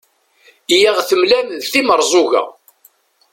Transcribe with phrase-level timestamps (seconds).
[0.75, 2.43] i aɣ-temlam d timerẓuga